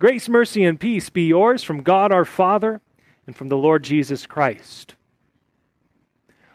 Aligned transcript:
Grace, 0.00 0.30
mercy, 0.30 0.64
and 0.64 0.80
peace 0.80 1.10
be 1.10 1.26
yours 1.26 1.62
from 1.62 1.82
God 1.82 2.10
our 2.10 2.24
Father 2.24 2.80
and 3.26 3.36
from 3.36 3.50
the 3.50 3.56
Lord 3.58 3.84
Jesus 3.84 4.26
Christ. 4.26 4.94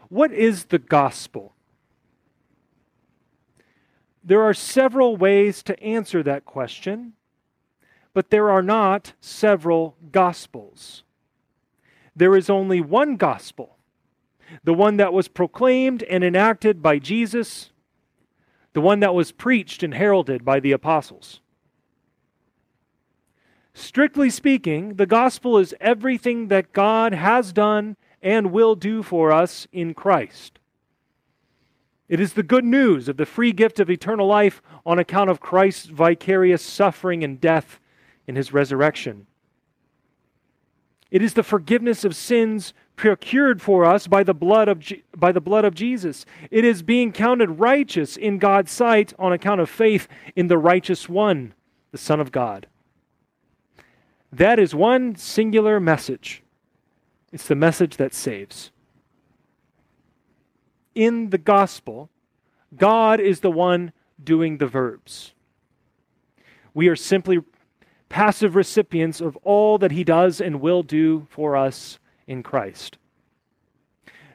What 0.09 0.33
is 0.33 0.65
the 0.65 0.79
gospel? 0.79 1.53
There 4.23 4.41
are 4.41 4.55
several 4.55 5.15
ways 5.15 5.61
to 5.61 5.79
answer 5.79 6.23
that 6.23 6.45
question, 6.45 7.13
but 8.15 8.31
there 8.31 8.49
are 8.49 8.63
not 8.63 9.13
several 9.21 9.95
gospels. 10.11 11.03
There 12.15 12.35
is 12.35 12.49
only 12.49 12.81
one 12.81 13.15
gospel, 13.15 13.77
the 14.63 14.73
one 14.73 14.97
that 14.97 15.13
was 15.13 15.27
proclaimed 15.27 16.01
and 16.01 16.23
enacted 16.23 16.81
by 16.81 16.97
Jesus, 16.97 17.69
the 18.73 18.81
one 18.81 19.01
that 19.01 19.13
was 19.13 19.31
preached 19.31 19.83
and 19.83 19.93
heralded 19.93 20.43
by 20.43 20.59
the 20.59 20.71
apostles. 20.71 21.41
Strictly 23.77 24.29
speaking, 24.29 24.95
the 24.95 25.05
gospel 25.05 25.57
is 25.57 25.75
everything 25.81 26.47
that 26.47 26.71
God 26.71 27.13
has 27.13 27.51
done 27.51 27.97
and 28.21 28.53
will 28.53 28.73
do 28.73 29.03
for 29.03 29.33
us 29.33 29.67
in 29.73 29.93
Christ. 29.93 30.59
It 32.07 32.21
is 32.21 32.33
the 32.33 32.41
good 32.41 32.63
news 32.63 33.09
of 33.09 33.17
the 33.17 33.25
free 33.25 33.51
gift 33.51 33.81
of 33.81 33.89
eternal 33.89 34.27
life 34.27 34.61
on 34.85 34.97
account 34.97 35.29
of 35.29 35.41
Christ's 35.41 35.87
vicarious 35.87 36.61
suffering 36.61 37.21
and 37.21 37.41
death 37.41 37.81
in 38.25 38.37
his 38.37 38.53
resurrection. 38.53 39.27
It 41.11 41.21
is 41.21 41.33
the 41.33 41.43
forgiveness 41.43 42.05
of 42.05 42.15
sins 42.15 42.73
procured 42.95 43.61
for 43.61 43.83
us 43.83 44.07
by 44.07 44.23
the 44.23 44.33
blood 44.33 44.69
of 44.69 44.81
by 45.17 45.33
the 45.33 45.41
blood 45.41 45.65
of 45.65 45.75
Jesus. 45.75 46.25
It 46.49 46.63
is 46.63 46.81
being 46.81 47.11
counted 47.11 47.59
righteous 47.59 48.15
in 48.15 48.39
God's 48.39 48.71
sight 48.71 49.13
on 49.19 49.33
account 49.33 49.59
of 49.59 49.69
faith 49.69 50.07
in 50.33 50.47
the 50.47 50.57
righteous 50.57 51.09
one, 51.09 51.53
the 51.91 51.97
Son 51.97 52.21
of 52.21 52.31
God. 52.31 52.67
That 54.35 54.59
is 54.59 54.75
one 54.75 55.15
singular 55.15 55.79
message. 55.79 56.43
It's 57.31 57.47
the 57.47 57.55
message 57.55 57.95
that 57.95 58.13
saves. 58.13 58.69
In 60.93 61.29
the 61.29 61.37
gospel, 61.37 62.09
God 62.75 63.21
is 63.21 63.39
the 63.39 63.51
one 63.51 63.93
doing 64.21 64.57
the 64.57 64.67
verbs. 64.67 65.33
We 66.73 66.89
are 66.89 66.97
simply 66.97 67.39
passive 68.09 68.57
recipients 68.57 69.21
of 69.21 69.37
all 69.37 69.77
that 69.77 69.91
He 69.91 70.03
does 70.03 70.41
and 70.41 70.59
will 70.59 70.83
do 70.83 71.27
for 71.29 71.55
us 71.55 71.97
in 72.27 72.43
Christ. 72.43 72.97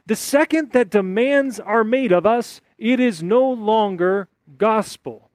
The 0.07 0.17
second 0.17 0.73
that 0.73 0.89
demands 0.89 1.61
are 1.61 1.85
made 1.85 2.11
of 2.11 2.25
us, 2.25 2.63
it 2.79 3.01
is 3.01 3.23
no 3.23 3.47
longer 3.51 4.29
gospel. 4.57 5.30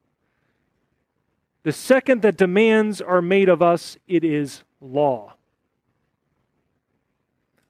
The 1.66 1.72
second 1.72 2.22
that 2.22 2.36
demands 2.36 3.00
are 3.00 3.20
made 3.20 3.48
of 3.48 3.60
us, 3.60 3.96
it 4.06 4.22
is 4.22 4.62
law. 4.80 5.34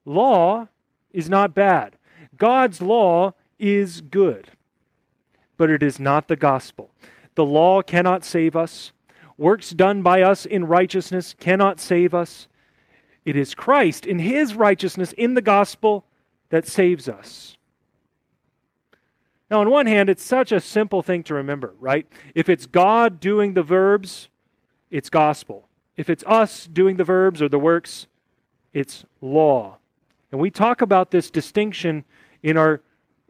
Law 0.05 0.69
is 1.12 1.30
not 1.30 1.55
bad. 1.55 1.97
God's 2.36 2.83
law 2.83 3.33
is 3.58 4.03
good, 4.03 4.50
but 5.56 5.70
it 5.70 5.83
is 5.83 5.98
not 5.98 6.28
the 6.28 6.36
gospel. 6.36 6.91
The 7.36 7.47
law 7.47 7.80
cannot 7.80 8.22
save 8.22 8.55
us. 8.55 8.92
Works 9.38 9.70
done 9.70 10.03
by 10.03 10.20
us 10.20 10.44
in 10.44 10.66
righteousness 10.66 11.34
cannot 11.41 11.81
save 11.81 12.12
us. 12.12 12.48
It 13.25 13.34
is 13.34 13.55
Christ 13.55 14.05
in 14.05 14.19
his 14.19 14.55
righteousness 14.55 15.14
in 15.14 15.33
the 15.33 15.41
gospel 15.41 16.05
that 16.50 16.69
saves 16.69 17.08
us. 17.08 17.56
Now, 19.50 19.61
on 19.61 19.70
one 19.70 19.86
hand, 19.86 20.11
it's 20.11 20.25
such 20.25 20.50
a 20.50 20.61
simple 20.61 21.02
thing 21.02 21.22
to 21.25 21.34
remember, 21.34 21.75
right? 21.78 22.06
If 22.34 22.48
it's 22.48 22.66
God 22.66 23.20
doing 23.20 23.55
the 23.55 23.62
verbs, 23.62 24.28
it's 24.91 25.08
gospel. 25.08 25.69
If 25.97 26.11
it's 26.11 26.25
us 26.27 26.66
doing 26.66 26.97
the 26.97 27.05
verbs 27.05 27.41
or 27.41 27.48
the 27.48 27.58
works, 27.58 28.06
it's 28.72 29.05
law. 29.20 29.78
And 30.33 30.41
we 30.41 30.50
talk 30.50 30.83
about 30.83 31.11
this 31.11 31.30
distinction 31.30 32.05
in 32.42 32.56
our 32.56 32.82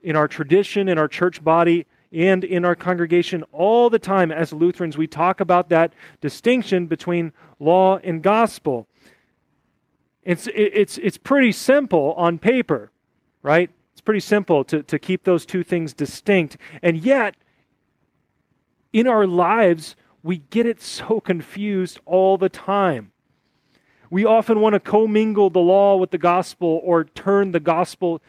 in 0.02 0.14
our 0.14 0.28
tradition, 0.28 0.88
in 0.88 0.98
our 0.98 1.08
church 1.08 1.42
body, 1.42 1.84
and 2.12 2.44
in 2.44 2.64
our 2.64 2.76
congregation 2.76 3.42
all 3.52 3.90
the 3.90 3.98
time 3.98 4.30
as 4.30 4.52
Lutherans. 4.52 4.96
We 4.96 5.06
talk 5.06 5.40
about 5.40 5.68
that 5.70 5.92
distinction 6.20 6.86
between 6.86 7.32
law 7.58 7.98
and 7.98 8.22
gospel. 8.22 8.86
It's, 10.22 10.48
it's, 10.54 10.98
it's 10.98 11.18
pretty 11.18 11.52
simple 11.52 12.14
on 12.16 12.38
paper, 12.38 12.90
right? 13.42 13.70
Pretty 14.06 14.20
simple 14.20 14.64
to, 14.64 14.82
to 14.84 14.98
keep 14.98 15.24
those 15.24 15.44
two 15.44 15.62
things 15.62 15.92
distinct. 15.92 16.56
And 16.82 17.04
yet, 17.04 17.34
in 18.92 19.06
our 19.06 19.26
lives, 19.26 19.96
we 20.22 20.38
get 20.38 20.64
it 20.64 20.80
so 20.80 21.20
confused 21.20 22.00
all 22.06 22.38
the 22.38 22.48
time. 22.48 23.12
We 24.08 24.24
often 24.24 24.60
want 24.60 24.74
to 24.74 24.80
commingle 24.80 25.50
the 25.50 25.60
law 25.60 25.96
with 25.96 26.10
the 26.12 26.18
gospel 26.18 26.80
or 26.82 27.04
turn 27.04 27.52
the 27.52 27.60
gospel 27.60 28.22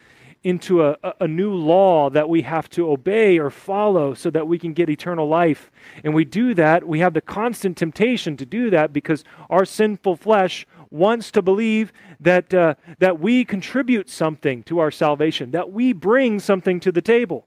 into 0.44 0.84
a, 0.84 0.96
a 1.20 1.26
new 1.26 1.52
law 1.52 2.10
that 2.10 2.28
we 2.28 2.42
have 2.42 2.68
to 2.70 2.90
obey 2.90 3.38
or 3.38 3.50
follow 3.50 4.14
so 4.14 4.30
that 4.30 4.46
we 4.46 4.58
can 4.58 4.72
get 4.72 4.88
eternal 4.88 5.28
life. 5.28 5.70
And 6.04 6.14
we 6.14 6.24
do 6.24 6.54
that, 6.54 6.86
we 6.86 7.00
have 7.00 7.14
the 7.14 7.20
constant 7.20 7.76
temptation 7.76 8.36
to 8.36 8.46
do 8.46 8.70
that 8.70 8.92
because 8.92 9.24
our 9.50 9.64
sinful 9.64 10.16
flesh 10.16 10.66
wants 10.90 11.30
to 11.32 11.42
believe 11.42 11.92
that, 12.20 12.52
uh, 12.52 12.74
that 12.98 13.20
we 13.20 13.44
contribute 13.44 14.08
something 14.08 14.62
to 14.64 14.78
our 14.78 14.90
salvation, 14.90 15.50
that 15.52 15.70
we 15.72 15.92
bring 15.92 16.40
something 16.40 16.80
to 16.80 16.92
the 16.92 17.02
table. 17.02 17.46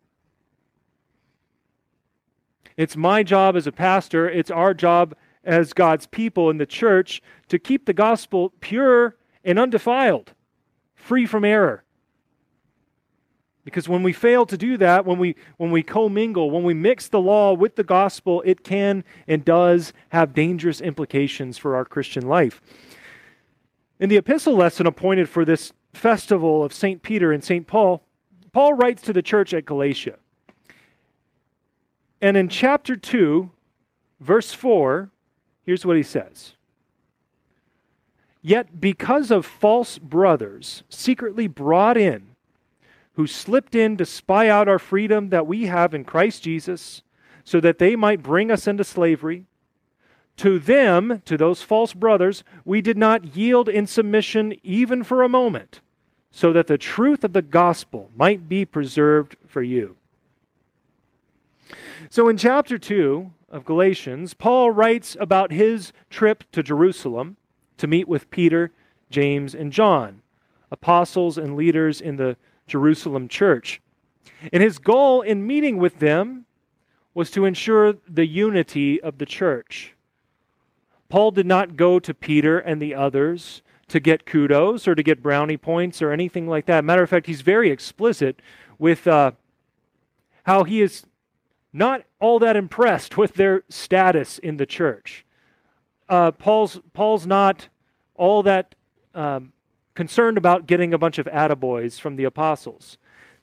It's 2.77 2.95
my 2.95 3.23
job 3.23 3.55
as 3.55 3.67
a 3.67 3.71
pastor, 3.71 4.29
it's 4.29 4.51
our 4.51 4.73
job 4.73 5.15
as 5.43 5.73
God's 5.73 6.07
people 6.07 6.49
in 6.49 6.57
the 6.57 6.65
church 6.65 7.21
to 7.49 7.59
keep 7.59 7.85
the 7.85 7.93
gospel 7.93 8.53
pure 8.59 9.15
and 9.43 9.57
undefiled, 9.59 10.33
free 10.95 11.25
from 11.25 11.43
error. 11.43 11.83
Because 13.63 13.87
when 13.87 14.01
we 14.01 14.13
fail 14.13 14.45
to 14.47 14.57
do 14.57 14.77
that, 14.77 15.05
when 15.05 15.19
we, 15.19 15.35
when 15.57 15.69
we 15.69 15.83
commingle, 15.83 16.49
when 16.49 16.63
we 16.63 16.73
mix 16.73 17.07
the 17.07 17.21
law 17.21 17.53
with 17.53 17.75
the 17.75 17.83
gospel, 17.83 18.41
it 18.45 18.63
can 18.63 19.03
and 19.27 19.45
does 19.45 19.93
have 20.09 20.33
dangerous 20.33 20.81
implications 20.81 21.57
for 21.57 21.75
our 21.75 21.85
Christian 21.85 22.27
life. 22.27 22.61
In 24.01 24.09
the 24.09 24.17
epistle 24.17 24.55
lesson 24.55 24.87
appointed 24.87 25.29
for 25.29 25.45
this 25.45 25.73
festival 25.93 26.63
of 26.63 26.73
St. 26.73 27.03
Peter 27.03 27.31
and 27.31 27.43
St. 27.43 27.67
Paul, 27.67 28.01
Paul 28.51 28.73
writes 28.73 29.03
to 29.03 29.13
the 29.13 29.21
church 29.21 29.53
at 29.53 29.63
Galatia. 29.63 30.17
And 32.19 32.35
in 32.35 32.49
chapter 32.49 32.95
2, 32.95 33.51
verse 34.19 34.53
4, 34.53 35.11
here's 35.63 35.85
what 35.85 35.97
he 35.97 36.03
says 36.03 36.55
Yet 38.41 38.81
because 38.81 39.29
of 39.29 39.45
false 39.45 39.99
brothers 39.99 40.81
secretly 40.89 41.45
brought 41.45 41.95
in, 41.95 42.29
who 43.13 43.27
slipped 43.27 43.75
in 43.75 43.97
to 43.97 44.05
spy 44.05 44.49
out 44.49 44.67
our 44.67 44.79
freedom 44.79 45.29
that 45.29 45.45
we 45.45 45.67
have 45.67 45.93
in 45.93 46.05
Christ 46.05 46.41
Jesus, 46.41 47.03
so 47.43 47.59
that 47.59 47.77
they 47.77 47.95
might 47.95 48.23
bring 48.23 48.49
us 48.49 48.65
into 48.65 48.83
slavery, 48.83 49.45
to 50.37 50.59
them, 50.59 51.21
to 51.25 51.37
those 51.37 51.61
false 51.61 51.93
brothers, 51.93 52.43
we 52.65 52.81
did 52.81 52.97
not 52.97 53.35
yield 53.35 53.69
in 53.69 53.85
submission 53.87 54.55
even 54.63 55.03
for 55.03 55.21
a 55.21 55.29
moment, 55.29 55.81
so 56.31 56.51
that 56.53 56.67
the 56.67 56.77
truth 56.77 57.23
of 57.23 57.33
the 57.33 57.41
gospel 57.41 58.09
might 58.15 58.49
be 58.49 58.65
preserved 58.65 59.35
for 59.47 59.61
you. 59.61 59.95
So 62.09 62.27
in 62.27 62.37
chapter 62.37 62.77
2 62.77 63.31
of 63.49 63.65
Galatians, 63.65 64.33
Paul 64.33 64.71
writes 64.71 65.15
about 65.19 65.51
his 65.51 65.93
trip 66.09 66.43
to 66.51 66.63
Jerusalem 66.63 67.37
to 67.77 67.87
meet 67.87 68.07
with 68.07 68.31
Peter, 68.31 68.71
James, 69.09 69.53
and 69.53 69.71
John, 69.71 70.21
apostles 70.71 71.37
and 71.37 71.55
leaders 71.55 72.01
in 72.01 72.15
the 72.15 72.37
Jerusalem 72.67 73.27
church. 73.27 73.81
And 74.51 74.63
his 74.63 74.79
goal 74.79 75.21
in 75.21 75.45
meeting 75.45 75.77
with 75.77 75.99
them 75.99 76.45
was 77.13 77.29
to 77.31 77.45
ensure 77.45 77.95
the 78.07 78.25
unity 78.25 79.01
of 79.01 79.17
the 79.17 79.25
church. 79.25 79.93
Paul 81.11 81.31
did 81.31 81.45
not 81.45 81.75
go 81.75 81.99
to 81.99 82.13
Peter 82.13 82.57
and 82.57 82.81
the 82.81 82.95
others 82.95 83.61
to 83.89 83.99
get 83.99 84.25
kudos 84.25 84.87
or 84.87 84.95
to 84.95 85.03
get 85.03 85.21
brownie 85.21 85.57
points 85.57 86.01
or 86.01 86.13
anything 86.13 86.47
like 86.47 86.67
that. 86.67 86.85
Matter 86.85 87.03
of 87.03 87.09
fact, 87.09 87.27
he's 87.27 87.41
very 87.41 87.69
explicit 87.69 88.41
with 88.79 89.05
uh, 89.05 89.31
how 90.43 90.63
he 90.63 90.81
is 90.81 91.03
not 91.73 92.03
all 92.21 92.39
that 92.39 92.55
impressed 92.55 93.17
with 93.17 93.33
their 93.33 93.63
status 93.67 94.37
in 94.37 94.55
the 94.55 94.65
church. 94.65 95.25
Uh, 96.07 96.31
Paul's, 96.31 96.79
Paul's 96.93 97.27
not 97.27 97.67
all 98.15 98.41
that 98.43 98.73
um, 99.13 99.51
concerned 99.93 100.37
about 100.37 100.65
getting 100.65 100.93
a 100.93 100.97
bunch 100.97 101.17
of 101.17 101.25
attaboys 101.25 101.99
from 101.99 102.15
the 102.15 102.23
apostles. 102.23 102.97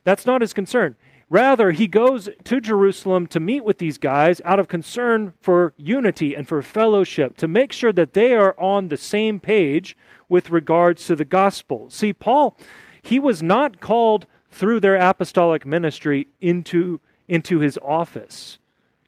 That's 0.04 0.24
not 0.24 0.40
his 0.40 0.54
concern. 0.54 0.96
Rather, 1.30 1.72
he 1.72 1.86
goes 1.86 2.28
to 2.44 2.60
Jerusalem 2.60 3.26
to 3.26 3.40
meet 3.40 3.62
with 3.62 3.78
these 3.78 3.98
guys 3.98 4.40
out 4.44 4.58
of 4.58 4.68
concern 4.68 5.34
for 5.40 5.74
unity 5.76 6.34
and 6.34 6.48
for 6.48 6.62
fellowship, 6.62 7.36
to 7.36 7.46
make 7.46 7.72
sure 7.72 7.92
that 7.92 8.14
they 8.14 8.34
are 8.34 8.58
on 8.58 8.88
the 8.88 8.96
same 8.96 9.38
page 9.38 9.96
with 10.28 10.50
regards 10.50 11.06
to 11.06 11.16
the 11.16 11.26
gospel. 11.26 11.90
See, 11.90 12.14
Paul, 12.14 12.56
he 13.02 13.18
was 13.18 13.42
not 13.42 13.80
called 13.80 14.26
through 14.50 14.80
their 14.80 14.96
apostolic 14.96 15.66
ministry 15.66 16.28
into, 16.40 17.00
into 17.28 17.58
his 17.58 17.78
office. 17.82 18.58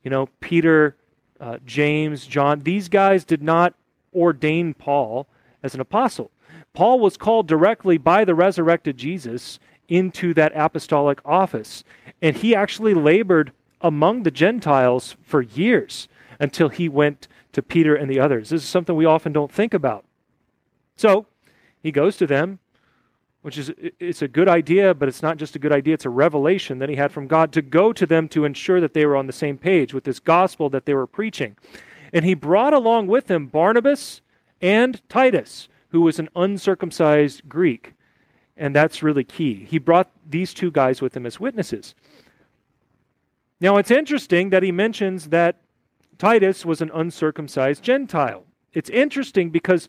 You 0.05 0.11
know, 0.11 0.29
Peter, 0.41 0.97
uh, 1.41 1.59
James, 1.65 2.27
John, 2.27 2.61
these 2.61 2.89
guys 2.89 3.25
did 3.25 3.43
not 3.43 3.75
ordain 4.15 4.75
Paul 4.75 5.27
as 5.63 5.75
an 5.75 5.81
apostle. 5.81 6.31
Paul 6.75 7.01
was 7.01 7.17
called 7.17 7.49
directly 7.49 7.99
by 7.99 8.25
the 8.25 8.35
resurrected 8.35 8.97
Jesus 8.97 9.59
into 9.91 10.33
that 10.33 10.53
apostolic 10.55 11.21
office. 11.27 11.85
And 12.23 12.37
he 12.37 12.55
actually 12.55 12.95
labored 12.95 13.53
among 13.83 14.23
the 14.23 14.31
Gentiles 14.31 15.17
for 15.21 15.43
years 15.43 16.09
until 16.39 16.71
he 16.71 16.89
went 16.89 17.29
to 17.53 17.61
Peter 17.61 17.95
and 17.95 18.11
the 18.11 18.21
others. 18.21 18.49
This 18.49 18.63
is 18.63 18.69
something 18.69 18.97
we 18.97 19.05
often 19.05 19.33
don't 19.33 19.53
think 19.53 19.75
about. 19.75 20.05
So 20.97 21.27
he 21.83 21.91
goes 21.91 22.17
to 22.19 22.27
them, 22.27 22.61
which 23.43 23.59
is 23.59 23.73
it's 23.99 24.23
a 24.23 24.29
good 24.29 24.49
idea, 24.49 24.95
but 24.95 25.09
it's 25.09 25.23
not 25.23 25.39
just 25.39 25.57
a 25.57 25.59
good 25.59 25.73
idea, 25.73 25.95
it's 25.95 26.05
a 26.05 26.11
revelation 26.11 26.79
that 26.79 26.89
he 26.89 26.97
had 26.97 27.11
from 27.11 27.27
God 27.27 27.53
to 27.53 27.63
go 27.63 27.93
to 27.93 28.07
them 28.07 28.29
to 28.29 28.45
ensure 28.45 28.81
that 28.81 28.95
they 28.95 29.07
were 29.07 29.17
on 29.17 29.27
the 29.27 29.33
same 29.33 29.59
page 29.59 29.93
with 29.93 30.05
this 30.05 30.21
gospel 30.21 30.69
that 30.71 30.85
they 30.85 30.95
were 30.95 31.07
preaching. 31.07 31.57
And 32.13 32.25
he 32.25 32.35
brought 32.35 32.75
along 32.75 33.07
with 33.07 33.31
him 33.31 33.47
Barnabas 33.47 34.21
and 34.61 35.01
Titus, 35.09 35.69
who 35.89 36.03
was 36.03 36.19
an 36.19 36.29
uncircumcised 36.37 37.49
Greek. 37.49 37.95
And 38.61 38.77
that's 38.77 39.03
really 39.03 39.25
key. 39.25 39.67
He 39.69 39.79
brought 39.79 40.11
these 40.29 40.53
two 40.53 40.71
guys 40.71 41.01
with 41.01 41.17
him 41.17 41.25
as 41.25 41.41
witnesses. 41.41 41.95
Now, 43.59 43.79
it's 43.79 43.91
interesting 43.91 44.51
that 44.51 44.62
he 44.62 44.71
mentions 44.71 45.31
that 45.31 45.57
Titus 46.19 46.67
was 46.67 46.83
an 46.83 46.91
uncircumcised 46.93 47.83
Gentile. 47.83 48.45
It's 48.75 48.91
interesting 48.91 49.49
because 49.49 49.89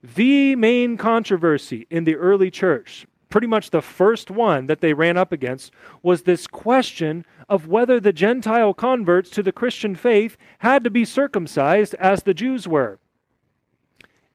the 0.00 0.54
main 0.54 0.96
controversy 0.96 1.88
in 1.90 2.04
the 2.04 2.14
early 2.14 2.52
church, 2.52 3.04
pretty 3.30 3.48
much 3.48 3.70
the 3.70 3.82
first 3.82 4.30
one 4.30 4.66
that 4.66 4.80
they 4.80 4.94
ran 4.94 5.16
up 5.16 5.32
against, 5.32 5.72
was 6.00 6.22
this 6.22 6.46
question 6.46 7.26
of 7.48 7.66
whether 7.66 7.98
the 7.98 8.12
Gentile 8.12 8.74
converts 8.74 9.28
to 9.30 9.42
the 9.42 9.52
Christian 9.52 9.96
faith 9.96 10.36
had 10.60 10.84
to 10.84 10.90
be 10.90 11.04
circumcised 11.04 11.94
as 11.94 12.22
the 12.22 12.34
Jews 12.34 12.68
were. 12.68 13.00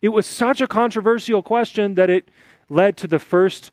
It 0.02 0.10
was 0.10 0.26
such 0.26 0.60
a 0.60 0.68
controversial 0.68 1.42
question 1.42 1.96
that 1.96 2.10
it 2.10 2.30
led 2.70 2.98
to 2.98 3.08
the 3.08 3.20
first, 3.20 3.72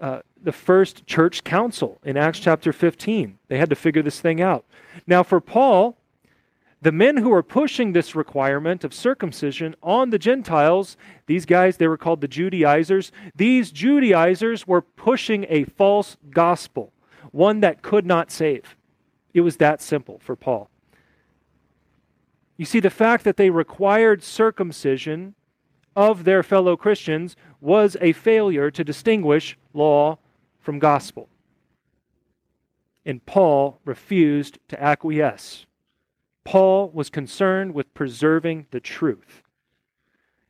uh, 0.00 0.20
the 0.42 0.52
first 0.52 1.06
church 1.06 1.44
council 1.44 1.98
in 2.04 2.16
Acts 2.16 2.38
chapter 2.38 2.72
15. 2.72 3.38
They 3.48 3.58
had 3.58 3.70
to 3.70 3.76
figure 3.76 4.02
this 4.02 4.20
thing 4.20 4.40
out. 4.40 4.64
Now, 5.06 5.22
for 5.22 5.40
Paul, 5.40 5.96
the 6.82 6.92
men 6.92 7.16
who 7.16 7.30
were 7.30 7.42
pushing 7.42 7.92
this 7.92 8.14
requirement 8.14 8.84
of 8.84 8.94
circumcision 8.94 9.74
on 9.82 10.10
the 10.10 10.18
Gentiles, 10.18 10.96
these 11.26 11.46
guys, 11.46 11.78
they 11.78 11.88
were 11.88 11.96
called 11.96 12.20
the 12.20 12.28
Judaizers. 12.28 13.10
These 13.34 13.72
Judaizers 13.72 14.66
were 14.66 14.82
pushing 14.82 15.46
a 15.48 15.64
false 15.64 16.16
gospel, 16.30 16.92
one 17.32 17.60
that 17.60 17.82
could 17.82 18.06
not 18.06 18.30
save. 18.30 18.76
It 19.34 19.40
was 19.40 19.56
that 19.56 19.82
simple 19.82 20.18
for 20.18 20.36
Paul. 20.36 20.70
You 22.56 22.64
see, 22.64 22.80
the 22.80 22.90
fact 22.90 23.24
that 23.24 23.36
they 23.36 23.50
required 23.50 24.22
circumcision 24.22 25.34
of 25.96 26.24
their 26.24 26.42
fellow 26.42 26.76
Christians 26.76 27.34
was 27.60 27.96
a 28.00 28.12
failure 28.12 28.70
to 28.70 28.84
distinguish 28.84 29.56
law 29.72 30.18
from 30.60 30.78
gospel. 30.78 31.28
And 33.04 33.24
Paul 33.24 33.80
refused 33.84 34.58
to 34.68 34.82
acquiesce. 34.82 35.64
Paul 36.44 36.90
was 36.90 37.08
concerned 37.08 37.74
with 37.74 37.94
preserving 37.94 38.66
the 38.70 38.80
truth. 38.80 39.42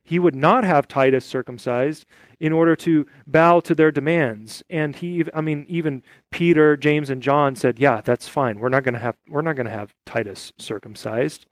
He 0.03 0.19
would 0.19 0.35
not 0.35 0.63
have 0.63 0.87
Titus 0.87 1.25
circumcised 1.25 2.05
in 2.39 2.53
order 2.53 2.75
to 2.77 3.05
bow 3.25 3.59
to 3.61 3.75
their 3.75 3.91
demands. 3.91 4.63
And 4.69 4.95
he, 4.95 5.25
I 5.33 5.41
mean, 5.41 5.65
even 5.67 6.03
Peter, 6.31 6.77
James, 6.77 7.09
and 7.09 7.21
John 7.21 7.55
said, 7.55 7.77
"Yeah, 7.77 8.01
that's 8.01 8.27
fine. 8.27 8.59
We're 8.59 8.69
not 8.69 8.83
going 8.83 8.93
to 8.93 8.99
have, 8.99 9.17
we're 9.27 9.41
not 9.41 9.55
going 9.55 9.65
to 9.65 9.71
have 9.71 9.93
Titus 10.05 10.53
circumcised." 10.57 11.45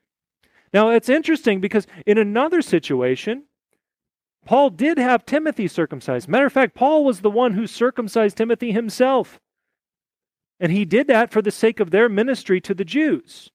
Now 0.74 0.90
it's 0.90 1.10
interesting 1.10 1.60
because 1.60 1.86
in 2.06 2.18
another 2.18 2.62
situation, 2.62 3.44
Paul 4.46 4.70
did 4.70 4.98
have 5.00 5.26
Timothy 5.26 5.68
circumcised. 5.68 6.30
Matter 6.30 6.46
of 6.46 6.54
fact, 6.54 6.76
Paul 6.76 7.04
was 7.04 7.22
the 7.22 7.32
one 7.32 7.54
who 7.54 7.66
circumcised 7.66 8.38
Timothy 8.38 8.72
himself. 8.72 9.40
And 10.60 10.72
he 10.72 10.86
did 10.86 11.08
that 11.08 11.32
for 11.32 11.42
the 11.42 11.52
sake 11.52 11.80
of 11.80 11.92
their 11.92 12.08
ministry 12.08 12.62
to 12.62 12.74
the 12.74 12.86
Jews. 12.86 13.50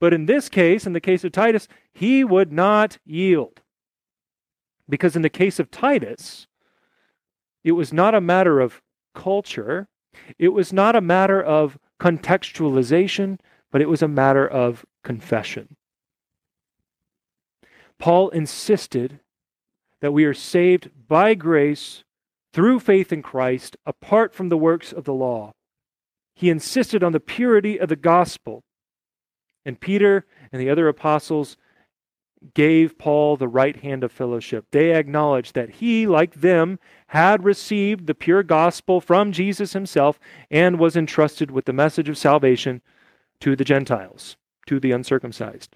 But 0.00 0.14
in 0.14 0.26
this 0.26 0.48
case, 0.48 0.86
in 0.86 0.92
the 0.92 1.00
case 1.00 1.24
of 1.24 1.32
Titus, 1.32 1.68
he 1.92 2.22
would 2.22 2.52
not 2.52 2.98
yield. 3.04 3.60
Because 4.88 5.16
in 5.16 5.22
the 5.22 5.28
case 5.28 5.58
of 5.58 5.70
Titus, 5.70 6.46
it 7.64 7.72
was 7.72 7.92
not 7.92 8.14
a 8.14 8.20
matter 8.20 8.60
of 8.60 8.80
culture, 9.14 9.88
it 10.38 10.50
was 10.50 10.72
not 10.72 10.94
a 10.94 11.00
matter 11.00 11.42
of 11.42 11.78
contextualization, 12.00 13.38
but 13.72 13.80
it 13.80 13.88
was 13.88 14.02
a 14.02 14.08
matter 14.08 14.46
of 14.46 14.86
confession. 15.02 15.76
Paul 17.98 18.28
insisted 18.28 19.20
that 20.06 20.12
we 20.12 20.24
are 20.24 20.32
saved 20.32 20.88
by 21.08 21.34
grace 21.34 22.04
through 22.52 22.78
faith 22.78 23.12
in 23.12 23.24
Christ 23.24 23.76
apart 23.84 24.32
from 24.32 24.50
the 24.50 24.56
works 24.56 24.92
of 24.92 25.02
the 25.02 25.12
law. 25.12 25.50
He 26.36 26.48
insisted 26.48 27.02
on 27.02 27.10
the 27.10 27.18
purity 27.18 27.76
of 27.76 27.88
the 27.88 27.96
gospel 27.96 28.62
and 29.64 29.80
Peter 29.80 30.24
and 30.52 30.62
the 30.62 30.70
other 30.70 30.86
apostles 30.86 31.56
gave 32.54 32.96
Paul 32.98 33.36
the 33.36 33.48
right 33.48 33.74
hand 33.74 34.04
of 34.04 34.12
fellowship. 34.12 34.66
They 34.70 34.94
acknowledged 34.94 35.56
that 35.56 35.70
he, 35.70 36.06
like 36.06 36.34
them, 36.34 36.78
had 37.08 37.42
received 37.42 38.06
the 38.06 38.14
pure 38.14 38.44
gospel 38.44 39.00
from 39.00 39.32
Jesus 39.32 39.72
himself 39.72 40.20
and 40.52 40.78
was 40.78 40.96
entrusted 40.96 41.50
with 41.50 41.64
the 41.64 41.72
message 41.72 42.08
of 42.08 42.16
salvation 42.16 42.80
to 43.40 43.56
the 43.56 43.64
Gentiles, 43.64 44.36
to 44.66 44.78
the 44.78 44.92
uncircumcised. 44.92 45.74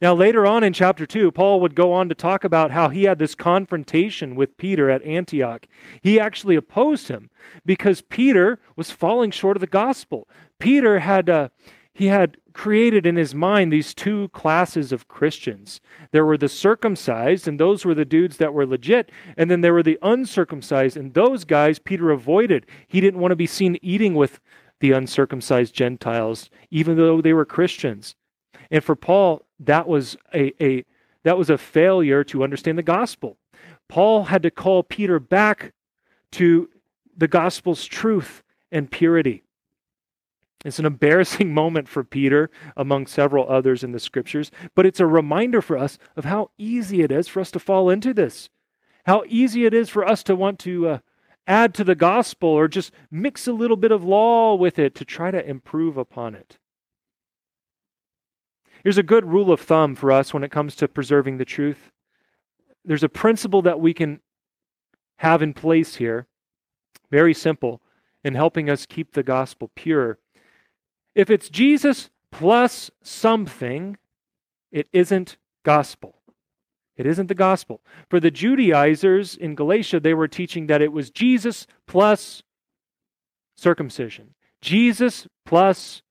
Now, 0.00 0.14
later 0.14 0.46
on 0.46 0.64
in 0.64 0.72
chapter 0.72 1.06
2, 1.06 1.30
Paul 1.32 1.60
would 1.60 1.74
go 1.74 1.92
on 1.92 2.08
to 2.08 2.14
talk 2.14 2.44
about 2.44 2.70
how 2.70 2.88
he 2.88 3.04
had 3.04 3.18
this 3.18 3.34
confrontation 3.34 4.34
with 4.34 4.56
Peter 4.56 4.90
at 4.90 5.02
Antioch. 5.04 5.66
He 6.00 6.18
actually 6.18 6.56
opposed 6.56 7.08
him 7.08 7.30
because 7.64 8.00
Peter 8.00 8.58
was 8.76 8.90
falling 8.90 9.30
short 9.30 9.56
of 9.56 9.60
the 9.60 9.66
gospel. 9.66 10.28
Peter 10.58 11.00
had, 11.00 11.28
uh, 11.28 11.48
he 11.92 12.06
had 12.06 12.36
created 12.52 13.04
in 13.04 13.16
his 13.16 13.34
mind 13.34 13.72
these 13.72 13.94
two 13.94 14.28
classes 14.28 14.92
of 14.92 15.08
Christians. 15.08 15.80
There 16.12 16.24
were 16.24 16.38
the 16.38 16.48
circumcised, 16.48 17.46
and 17.46 17.58
those 17.58 17.84
were 17.84 17.94
the 17.94 18.04
dudes 18.04 18.38
that 18.38 18.54
were 18.54 18.66
legit. 18.66 19.10
And 19.36 19.50
then 19.50 19.60
there 19.60 19.74
were 19.74 19.82
the 19.82 19.98
uncircumcised, 20.02 20.96
and 20.96 21.12
those 21.12 21.44
guys 21.44 21.78
Peter 21.78 22.10
avoided. 22.10 22.66
He 22.88 23.00
didn't 23.00 23.20
want 23.20 23.32
to 23.32 23.36
be 23.36 23.46
seen 23.46 23.78
eating 23.82 24.14
with 24.14 24.40
the 24.80 24.92
uncircumcised 24.92 25.74
Gentiles, 25.74 26.50
even 26.70 26.96
though 26.96 27.20
they 27.20 27.32
were 27.32 27.44
Christians. 27.44 28.14
And 28.70 28.82
for 28.82 28.96
Paul, 28.96 29.46
that 29.66 29.88
was 29.88 30.16
a, 30.34 30.52
a 30.62 30.84
that 31.22 31.38
was 31.38 31.50
a 31.50 31.58
failure 31.58 32.22
to 32.24 32.44
understand 32.44 32.78
the 32.78 32.82
gospel. 32.82 33.38
Paul 33.88 34.24
had 34.24 34.42
to 34.42 34.50
call 34.50 34.82
Peter 34.82 35.18
back 35.18 35.72
to 36.32 36.68
the 37.16 37.28
gospel's 37.28 37.84
truth 37.86 38.42
and 38.70 38.90
purity. 38.90 39.42
It's 40.64 40.78
an 40.78 40.86
embarrassing 40.86 41.52
moment 41.54 41.88
for 41.88 42.04
Peter, 42.04 42.50
among 42.76 43.06
several 43.06 43.48
others 43.48 43.84
in 43.84 43.92
the 43.92 44.00
scriptures, 44.00 44.50
but 44.74 44.86
it's 44.86 45.00
a 45.00 45.06
reminder 45.06 45.62
for 45.62 45.78
us 45.78 45.98
of 46.16 46.24
how 46.24 46.50
easy 46.58 47.02
it 47.02 47.12
is 47.12 47.28
for 47.28 47.40
us 47.40 47.50
to 47.52 47.58
fall 47.58 47.90
into 47.90 48.12
this. 48.12 48.48
How 49.06 49.24
easy 49.28 49.66
it 49.66 49.74
is 49.74 49.90
for 49.90 50.06
us 50.06 50.22
to 50.24 50.34
want 50.34 50.58
to 50.60 50.88
uh, 50.88 50.98
add 51.46 51.74
to 51.74 51.84
the 51.84 51.94
gospel 51.94 52.48
or 52.48 52.68
just 52.68 52.92
mix 53.10 53.46
a 53.46 53.52
little 53.52 53.76
bit 53.76 53.92
of 53.92 54.02
law 54.02 54.54
with 54.54 54.78
it 54.78 54.94
to 54.96 55.04
try 55.04 55.30
to 55.30 55.46
improve 55.46 55.96
upon 55.96 56.34
it. 56.34 56.58
Here's 58.84 58.98
a 58.98 59.02
good 59.02 59.24
rule 59.24 59.50
of 59.50 59.60
thumb 59.60 59.96
for 59.96 60.12
us 60.12 60.32
when 60.32 60.44
it 60.44 60.52
comes 60.52 60.76
to 60.76 60.86
preserving 60.86 61.38
the 61.38 61.44
truth. 61.44 61.90
There's 62.84 63.02
a 63.02 63.08
principle 63.08 63.62
that 63.62 63.80
we 63.80 63.92
can 63.92 64.20
have 65.16 65.42
in 65.42 65.54
place 65.54 65.96
here, 65.96 66.28
very 67.10 67.34
simple, 67.34 67.80
in 68.22 68.34
helping 68.34 68.70
us 68.70 68.86
keep 68.86 69.12
the 69.12 69.22
gospel 69.22 69.70
pure 69.74 70.18
if 71.14 71.30
it's 71.30 71.48
Jesus 71.48 72.10
plus 72.30 72.90
something, 73.02 73.96
it 74.72 74.88
isn't 74.92 75.36
gospel. 75.62 76.16
It 76.96 77.06
isn't 77.06 77.28
the 77.28 77.34
gospel. 77.34 77.80
For 78.08 78.20
the 78.20 78.30
Judaizers 78.30 79.36
in 79.36 79.54
Galatia, 79.54 80.00
they 80.00 80.14
were 80.14 80.28
teaching 80.28 80.66
that 80.66 80.82
it 80.82 80.92
was 80.92 81.10
Jesus 81.10 81.66
plus 81.86 82.42
circumcision, 83.56 84.34
Jesus 84.60 85.26
plus 85.44 86.02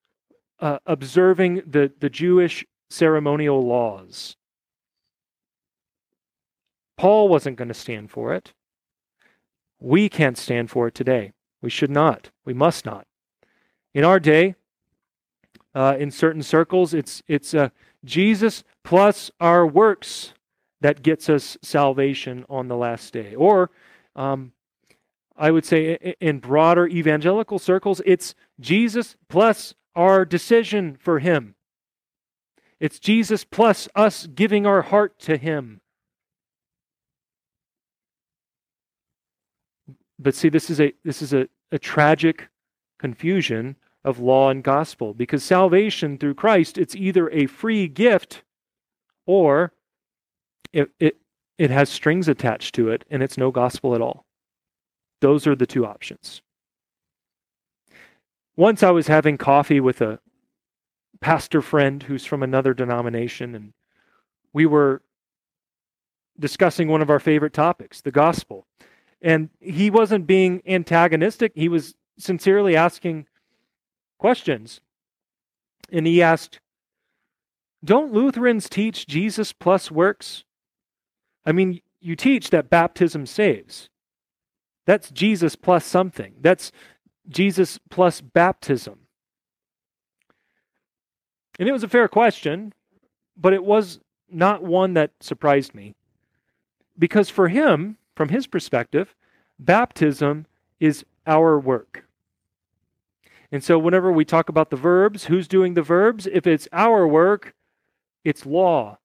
uh, 0.64 0.80
observing 0.86 1.62
the, 1.68 1.92
the 2.00 2.10
Jewish 2.10 2.66
ceremonial 2.90 3.66
laws. 3.68 4.38
Paul 6.96 7.28
wasn't 7.28 7.58
going 7.58 7.68
to 7.68 7.74
stand 7.74 8.10
for 8.10 8.34
it. 8.34 8.54
We 9.82 10.08
can't 10.08 10.38
stand 10.38 10.72
for 10.72 10.88
it 10.88 10.96
today. 10.96 11.34
We 11.62 11.70
should 11.70 11.92
not. 11.92 12.30
We 12.46 12.54
must 12.54 12.86
not. 12.86 13.06
In 13.94 14.06
our 14.06 14.22
day, 14.22 14.56
uh, 15.76 15.98
in 16.00 16.12
certain 16.12 16.44
circles. 16.44 16.94
It's, 16.94 17.22
it's 17.28 17.54
uh, 17.54 17.68
Jesus 18.06 18.64
plus 18.86 19.32
our 19.42 19.68
works 19.68 20.34
that 20.80 21.04
gets 21.04 21.28
us 21.30 21.58
salvation 21.62 22.46
on 22.48 22.70
the 22.70 22.78
last 22.78 23.12
day. 23.12 23.36
Or 23.36 23.70
um, 24.16 24.54
I 25.36 25.52
would 25.52 25.66
say 25.66 26.16
in 26.22 26.40
broader 26.40 26.88
evangelical 26.88 27.60
circles, 27.60 28.02
it's 28.06 28.34
Jesus 28.62 29.18
plus 29.28 29.74
our 29.96 30.26
decision 30.26 30.98
for 31.00 31.20
Him. 31.20 31.56
It's 32.80 33.00
Jesus 33.00 33.44
plus 33.44 33.88
us 33.96 34.28
giving 34.28 34.66
our 34.66 34.82
heart 34.82 35.20
to 35.20 35.38
Him. 35.38 35.82
But 40.20 40.36
see, 40.36 40.50
this 40.50 40.70
is 40.70 40.80
a 40.80 40.94
this 41.04 41.22
is 41.22 41.34
a, 41.34 41.48
a 41.72 41.80
tragic 41.80 42.50
confusion 43.00 43.76
of 44.04 44.20
law 44.20 44.50
and 44.50 44.64
gospel 44.64 45.14
because 45.14 45.44
salvation 45.44 46.18
through 46.18 46.34
Christ 46.34 46.78
it's 46.78 46.96
either 46.96 47.30
a 47.30 47.46
free 47.46 47.88
gift 47.88 48.44
or 49.26 49.74
it, 50.72 50.90
it 51.00 51.18
it 51.58 51.70
has 51.70 51.90
strings 51.90 52.28
attached 52.28 52.76
to 52.76 52.90
it 52.90 53.06
and 53.10 53.24
it's 53.24 53.38
no 53.38 53.52
gospel 53.52 53.96
at 53.96 54.02
all. 54.02 54.26
Those 55.22 55.48
are 55.48 55.56
the 55.56 55.68
two 55.68 55.86
options. 55.86 56.42
Once 58.56 58.84
I 58.84 58.92
was 58.92 59.08
having 59.08 59.38
coffee 59.38 59.80
with 59.80 60.02
a 60.02 60.20
pastor 61.20 61.62
friend 61.62 62.04
who's 62.04 62.26
from 62.26 62.44
another 62.44 62.74
denomination, 62.74 63.56
and 63.56 63.74
we 64.52 64.66
were 64.66 65.02
discussing 66.40 66.88
one 66.88 67.02
of 67.02 67.10
our 67.10 67.20
favorite 67.20 67.54
topics, 67.54 68.02
the 68.02 68.12
gospel. 68.12 68.68
And 69.22 69.50
he 69.60 69.90
wasn't 69.90 70.28
being 70.28 70.62
antagonistic, 70.68 71.54
he 71.56 71.70
was 71.70 71.96
sincerely 72.18 72.76
asking 72.76 73.28
questions. 74.20 74.82
And 75.92 76.06
he 76.06 76.22
asked, 76.22 76.60
Don't 77.84 78.14
Lutherans 78.14 78.70
teach 78.70 79.08
Jesus 79.08 79.54
plus 79.54 79.90
works? 79.90 80.44
I 81.46 81.52
mean, 81.52 81.82
you 82.00 82.16
teach 82.16 82.50
that 82.50 82.70
baptism 82.70 83.26
saves. 83.26 83.90
That's 84.86 85.10
Jesus 85.12 85.56
plus 85.56 85.86
something. 85.86 86.34
That's 86.42 86.72
Jesus 87.28 87.80
plus 87.90 88.22
baptism. 88.22 89.00
And 91.60 91.70
it 91.70 91.72
was 91.72 91.84
a 91.84 91.90
fair 91.90 92.08
question, 92.08 92.74
but 93.38 93.54
it 93.54 93.64
was 93.64 94.00
not 94.30 94.64
one 94.64 94.94
that 94.96 95.12
surprised 95.20 95.76
me. 95.76 95.96
Because 96.98 97.30
for 97.30 97.48
him, 97.48 97.98
from 98.16 98.30
his 98.30 98.48
perspective, 98.48 99.16
baptism 99.60 100.46
is 100.80 101.06
our 101.26 101.60
work. 101.60 102.06
And 103.52 103.64
so, 103.64 103.78
whenever 103.78 104.12
we 104.12 104.26
talk 104.26 104.50
about 104.50 104.72
the 104.72 104.76
verbs, 104.76 105.26
who's 105.26 105.48
doing 105.48 105.76
the 105.76 105.84
verbs? 105.84 106.28
If 106.28 106.48
it's 106.48 106.68
our 106.72 107.08
work, 107.08 107.54
it's 108.24 108.46
law. 108.46 108.98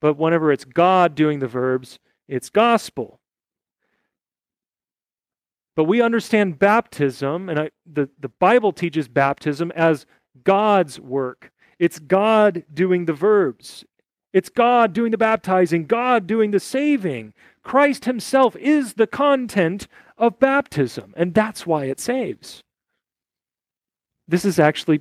But 0.00 0.16
whenever 0.16 0.52
it's 0.52 0.64
God 0.64 1.14
doing 1.14 1.40
the 1.40 1.48
verbs, 1.48 1.98
it's 2.28 2.50
gospel. 2.50 3.20
But 5.76 5.84
we 5.84 6.00
understand 6.00 6.58
baptism, 6.58 7.48
and 7.48 7.58
I, 7.58 7.70
the, 7.90 8.08
the 8.20 8.28
Bible 8.28 8.72
teaches 8.72 9.08
baptism 9.08 9.72
as 9.72 10.06
God's 10.44 11.00
work. 11.00 11.52
It's 11.78 11.98
God 11.98 12.64
doing 12.72 13.06
the 13.06 13.12
verbs, 13.12 13.84
it's 14.32 14.48
God 14.48 14.92
doing 14.92 15.10
the 15.10 15.18
baptizing, 15.18 15.86
God 15.86 16.26
doing 16.26 16.50
the 16.50 16.60
saving. 16.60 17.34
Christ 17.62 18.04
Himself 18.04 18.56
is 18.56 18.94
the 18.94 19.06
content 19.06 19.88
of 20.18 20.38
baptism, 20.38 21.14
and 21.16 21.32
that's 21.34 21.66
why 21.66 21.84
it 21.84 21.98
saves. 21.98 22.62
This 24.28 24.44
is 24.44 24.58
actually 24.58 25.00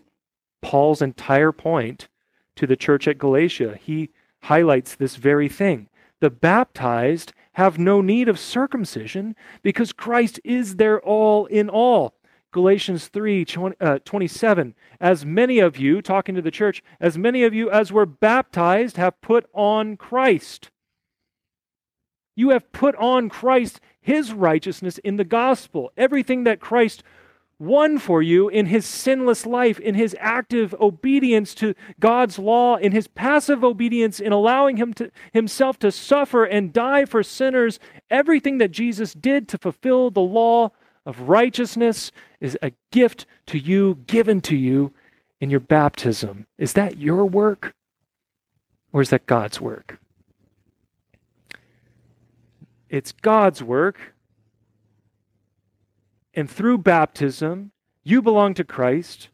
Paul's 0.62 1.01
entire 1.01 1.51
point 1.51 2.08
to 2.56 2.68
the 2.68 2.75
church 2.75 3.08
at 3.08 3.18
Galatia. 3.18 3.77
He 3.82 4.10
highlights 4.44 4.96
this 4.96 5.15
very 5.15 5.50
thing. 5.50 5.89
The 6.20 6.30
baptized 6.30 7.34
have 7.53 7.77
no 7.77 8.01
need 8.01 8.27
of 8.27 8.39
circumcision 8.39 9.36
because 9.62 9.93
Christ 9.93 10.39
is 10.43 10.75
their 10.75 11.01
all 11.01 11.45
in 11.45 11.69
all. 11.69 12.15
Galatians 12.51 13.07
3 13.07 13.45
20, 13.45 13.75
uh, 13.81 14.00
27. 14.05 14.75
As 15.01 15.25
many 15.25 15.60
of 15.60 15.77
you, 15.77 16.01
talking 16.01 16.36
to 16.36 16.41
the 16.41 16.51
church, 16.51 16.83
as 17.00 17.17
many 17.17 17.43
of 17.43 17.53
you 17.53 17.69
as 17.69 17.91
were 17.91 18.05
baptized 18.05 18.98
have 18.98 19.19
put 19.22 19.45
on 19.53 19.98
Christ. 19.98 20.69
You 22.36 22.50
have 22.50 22.72
put 22.72 22.95
on 22.95 23.29
Christ, 23.29 23.79
his 24.01 24.33
righteousness 24.33 24.98
in 25.00 25.17
the 25.17 25.24
gospel. 25.24 25.91
Everything 25.98 26.43
that 26.45 26.60
Christ 26.60 27.03
won 27.63 27.98
for 27.98 28.22
you 28.22 28.50
in 28.50 28.67
his 28.67 28.86
sinless 28.86 29.46
life, 29.46 29.79
in 29.79 29.96
his 29.96 30.15
active 30.20 30.75
obedience 30.79 31.55
to 31.55 31.74
God's 32.00 32.38
law, 32.38 32.75
in 32.75 32.91
his 32.91 33.08
passive 33.08 33.63
obedience 33.63 34.20
in 34.20 34.32
allowing 34.32 34.77
him 34.77 34.93
to, 34.96 35.12
himself 35.32 35.79
to 35.79 35.91
suffer 35.91 36.43
and 36.43 36.74
die 36.74 37.05
for 37.05 37.24
sinners. 37.24 37.79
Everything 38.10 38.58
that 38.58 38.72
Jesus 38.72 39.13
did 39.13 39.48
to 39.50 39.58
fulfill 39.58 40.12
the 40.12 40.20
law 40.20 40.72
of 41.05 41.22
righteousness 41.22 42.12
is 42.39 42.58
a 42.62 42.72
gift 42.91 43.25
to 43.48 43.58
you, 43.58 43.96
given 44.08 44.41
to 44.41 44.55
you 44.55 44.93
in 45.39 45.50
your 45.50 45.60
baptism. 45.60 46.48
Is 46.58 46.74
that 46.74 46.98
your 46.98 47.25
work 47.25 47.74
or 48.91 49.01
is 49.01 49.10
that 49.10 49.25
God's 49.25 49.60
work? 49.60 50.00
It's 52.89 53.12
God's 53.12 53.63
work 53.63 54.13
and 56.33 56.49
through 56.49 56.79
baptism, 56.79 57.71
you 58.03 58.21
belong 58.21 58.53
to 58.55 58.63
Christ 58.63 59.29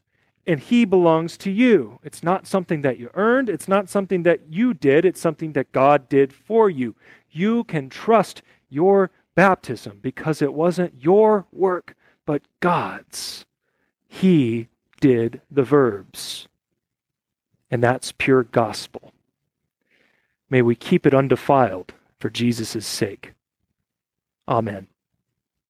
and 0.46 0.60
he 0.60 0.84
belongs 0.84 1.36
to 1.38 1.50
you. 1.50 1.98
It's 2.02 2.22
not 2.22 2.46
something 2.46 2.82
that 2.82 2.98
you 2.98 3.10
earned, 3.14 3.48
it's 3.48 3.68
not 3.68 3.88
something 3.88 4.22
that 4.24 4.52
you 4.52 4.74
did, 4.74 5.04
it's 5.04 5.20
something 5.20 5.52
that 5.52 5.72
God 5.72 6.08
did 6.08 6.32
for 6.32 6.68
you. 6.68 6.96
You 7.30 7.64
can 7.64 7.88
trust 7.88 8.42
your 8.68 9.10
baptism 9.34 9.98
because 10.02 10.42
it 10.42 10.52
wasn't 10.52 11.02
your 11.02 11.46
work, 11.52 11.94
but 12.26 12.42
God's. 12.60 13.44
He 14.08 14.68
did 15.00 15.40
the 15.50 15.62
verbs. 15.62 16.48
And 17.70 17.82
that's 17.82 18.12
pure 18.12 18.42
gospel. 18.42 19.12
May 20.48 20.62
we 20.62 20.74
keep 20.74 21.06
it 21.06 21.14
undefiled 21.14 21.94
for 22.18 22.28
Jesus' 22.28 22.86
sake. 22.86 23.34
Amen. 24.48 24.88